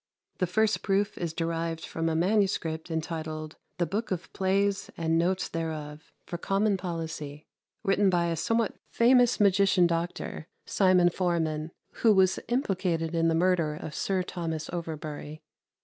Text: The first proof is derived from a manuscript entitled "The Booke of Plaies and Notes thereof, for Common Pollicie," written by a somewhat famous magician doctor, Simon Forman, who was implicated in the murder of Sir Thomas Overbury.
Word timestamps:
The 0.39 0.47
first 0.47 0.81
proof 0.81 1.15
is 1.15 1.31
derived 1.31 1.85
from 1.85 2.09
a 2.09 2.15
manuscript 2.15 2.89
entitled 2.89 3.57
"The 3.77 3.85
Booke 3.85 4.09
of 4.09 4.33
Plaies 4.33 4.89
and 4.97 5.15
Notes 5.19 5.47
thereof, 5.47 6.11
for 6.25 6.39
Common 6.39 6.75
Pollicie," 6.75 7.45
written 7.83 8.09
by 8.09 8.25
a 8.29 8.35
somewhat 8.35 8.73
famous 8.89 9.39
magician 9.39 9.85
doctor, 9.85 10.47
Simon 10.65 11.09
Forman, 11.11 11.69
who 12.01 12.13
was 12.15 12.39
implicated 12.47 13.13
in 13.13 13.27
the 13.27 13.35
murder 13.35 13.75
of 13.75 13.93
Sir 13.93 14.23
Thomas 14.23 14.71
Overbury. 14.73 15.43